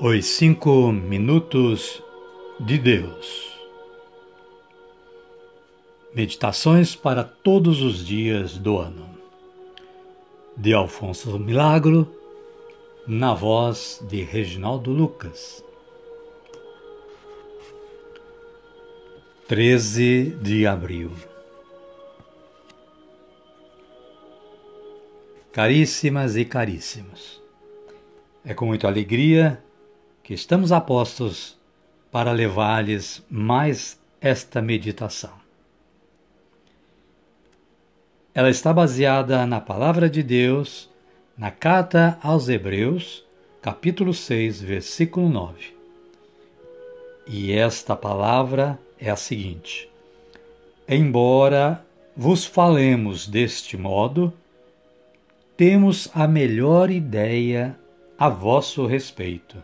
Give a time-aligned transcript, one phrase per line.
[0.00, 2.00] Os Cinco Minutos
[2.60, 3.58] de Deus.
[6.14, 9.08] Meditações para todos os dias do ano.
[10.56, 12.08] De Alfonso Milagro,
[13.08, 15.64] na voz de Reginaldo Lucas.
[19.48, 21.10] 13 de abril.
[25.50, 27.42] Caríssimas e caríssimos,
[28.44, 29.60] é com muita alegria
[30.28, 31.56] que estamos apostos
[32.12, 35.32] para levar-lhes mais esta meditação.
[38.34, 40.90] Ela está baseada na Palavra de Deus,
[41.34, 43.24] na Carta aos Hebreus,
[43.62, 45.74] capítulo 6, versículo 9.
[47.26, 49.88] E esta palavra é a seguinte:
[50.86, 51.82] Embora
[52.14, 54.30] vos falemos deste modo,
[55.56, 57.74] temos a melhor ideia
[58.18, 59.56] a vosso respeito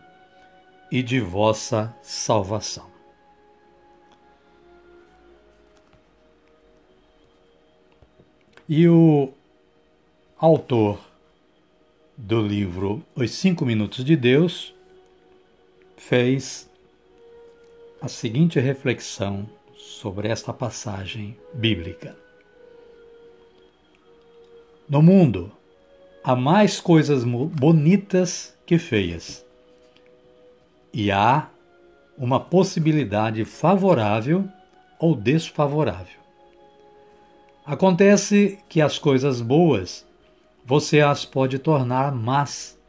[0.91, 2.89] e de vossa salvação.
[8.67, 9.31] E o
[10.37, 10.99] autor
[12.17, 14.73] do livro Os Cinco Minutos de Deus
[15.97, 16.69] fez
[18.01, 22.17] a seguinte reflexão sobre esta passagem bíblica.
[24.89, 25.51] No mundo,
[26.23, 29.44] há mais coisas bonitas que feias
[30.95, 31.49] e há
[32.17, 34.47] uma possibilidade favorável
[34.97, 36.21] ou desfavorável.
[37.65, 40.07] Acontece que as coisas boas
[40.65, 42.79] você as pode tornar más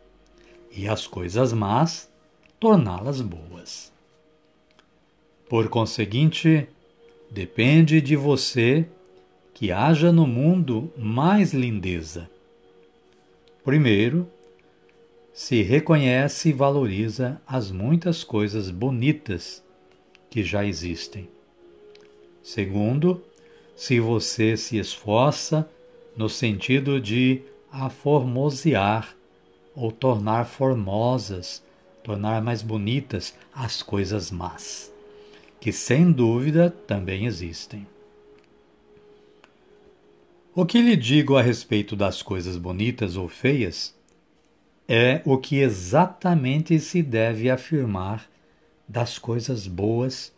[0.70, 2.08] e as coisas más
[2.60, 3.92] torná-las boas.
[5.48, 6.68] Por conseguinte,
[7.28, 8.86] depende de você
[9.52, 12.30] que haja no mundo mais lindeza.
[13.64, 14.30] Primeiro,
[15.36, 19.62] se reconhece e valoriza as muitas coisas bonitas
[20.30, 21.28] que já existem.
[22.42, 23.22] Segundo,
[23.76, 25.68] se você se esforça
[26.16, 29.14] no sentido de aformosear
[29.74, 31.62] ou tornar formosas,
[32.02, 34.90] tornar mais bonitas as coisas más,
[35.60, 37.86] que sem dúvida também existem.
[40.54, 43.94] O que lhe digo a respeito das coisas bonitas ou feias
[44.88, 48.30] é o que exatamente se deve afirmar
[48.88, 50.32] das coisas boas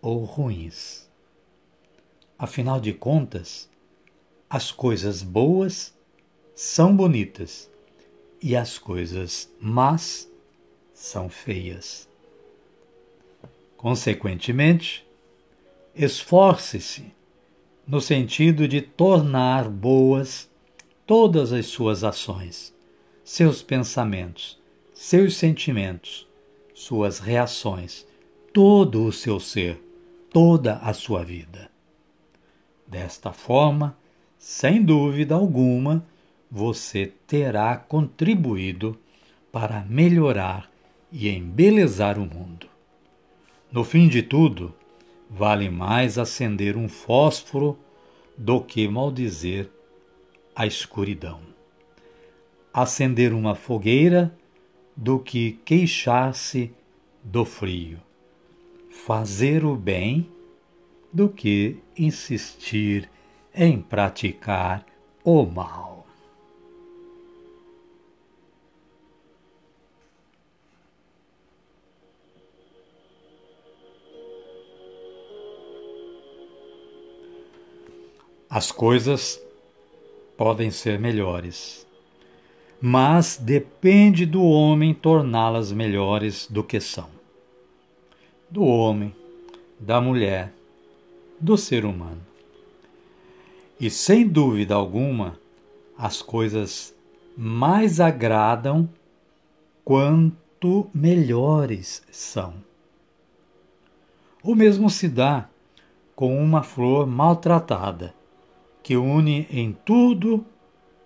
[0.00, 1.08] ou ruins.
[2.38, 3.68] Afinal de contas,
[4.48, 5.94] as coisas boas
[6.54, 7.70] são bonitas
[8.40, 10.30] e as coisas más
[10.94, 12.08] são feias.
[13.76, 15.06] Consequentemente,
[15.94, 17.12] esforce-se
[17.86, 20.48] no sentido de tornar boas
[21.06, 22.74] todas as suas ações
[23.32, 24.58] seus pensamentos,
[24.92, 26.26] seus sentimentos,
[26.74, 28.04] suas reações,
[28.52, 29.80] todo o seu ser,
[30.32, 31.70] toda a sua vida.
[32.84, 33.96] Desta forma,
[34.36, 36.04] sem dúvida alguma,
[36.50, 38.98] você terá contribuído
[39.52, 40.68] para melhorar
[41.12, 42.66] e embelezar o mundo.
[43.70, 44.74] No fim de tudo,
[45.30, 47.78] vale mais acender um fósforo
[48.36, 49.70] do que maldizer
[50.52, 51.49] a escuridão
[52.72, 54.34] acender uma fogueira
[54.96, 56.72] do que queixar-se
[57.22, 58.00] do frio,
[58.90, 60.28] fazer o bem
[61.12, 63.10] do que insistir
[63.54, 64.86] em praticar
[65.24, 66.06] o mal.
[78.48, 79.40] As coisas
[80.36, 81.86] podem ser melhores
[82.80, 87.08] mas depende do homem torná-las melhores do que são.
[88.48, 89.14] Do homem,
[89.78, 90.52] da mulher,
[91.38, 92.20] do ser humano.
[93.78, 95.38] E sem dúvida alguma,
[95.96, 96.94] as coisas
[97.36, 98.88] mais agradam
[99.84, 102.54] quanto melhores são.
[104.42, 105.48] O mesmo se dá
[106.16, 108.14] com uma flor maltratada,
[108.82, 110.44] que une em tudo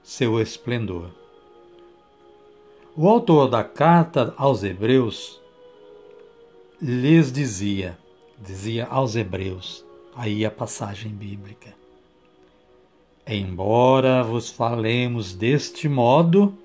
[0.02, 1.23] seu esplendor.
[2.96, 5.40] O autor da carta aos Hebreus
[6.80, 7.98] lhes dizia,
[8.38, 11.74] dizia aos Hebreus, aí a passagem bíblica:
[13.26, 16.56] Embora vos falemos deste modo,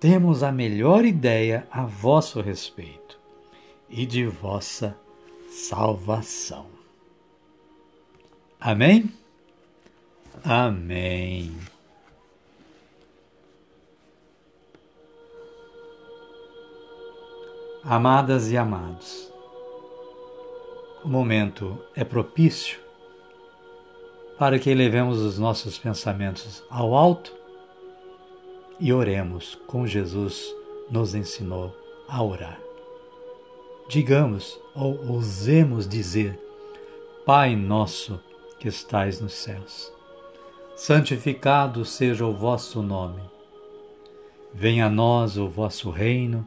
[0.00, 3.20] temos a melhor ideia a vosso respeito
[3.88, 4.98] e de vossa
[5.48, 6.66] salvação.
[8.58, 9.12] Amém?
[10.42, 11.54] Amém.
[17.84, 19.32] Amadas e amados,
[21.04, 22.80] o momento é propício
[24.36, 27.32] para que elevemos os nossos pensamentos ao alto
[28.80, 30.52] e oremos como Jesus
[30.90, 31.72] nos ensinou
[32.08, 32.60] a orar.
[33.88, 36.36] Digamos ou ousemos dizer:
[37.24, 38.20] Pai nosso
[38.58, 39.92] que estais nos céus,
[40.74, 43.22] santificado seja o vosso nome.
[44.52, 46.46] Venha a nós o vosso reino,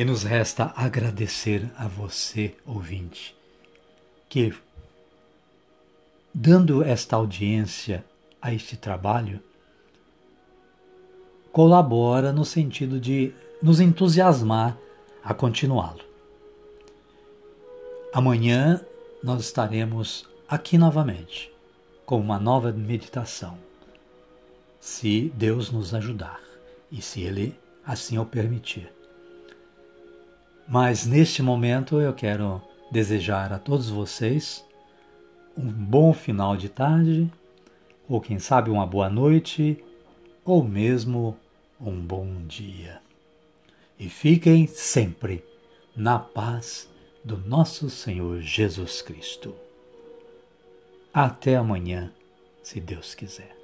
[0.00, 3.36] E nos resta agradecer a você, ouvinte,
[4.30, 4.50] que,
[6.32, 8.02] dando esta audiência
[8.40, 9.42] a este trabalho,
[11.52, 14.74] colabora no sentido de nos entusiasmar
[15.22, 16.00] a continuá-lo.
[18.10, 18.82] Amanhã
[19.22, 21.52] nós estaremos aqui novamente
[22.06, 23.58] com uma nova meditação,
[24.80, 26.40] se Deus nos ajudar
[26.90, 27.54] e se Ele
[27.84, 28.99] assim o permitir.
[30.70, 32.62] Mas neste momento eu quero
[32.92, 34.64] desejar a todos vocês
[35.58, 37.28] um bom final de tarde,
[38.08, 39.82] ou quem sabe uma boa noite,
[40.44, 41.36] ou mesmo
[41.80, 43.02] um bom dia.
[43.98, 45.44] E fiquem sempre
[45.96, 46.88] na paz
[47.24, 49.52] do nosso Senhor Jesus Cristo.
[51.12, 52.12] Até amanhã,
[52.62, 53.59] se Deus quiser.